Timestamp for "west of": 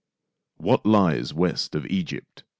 1.31-1.85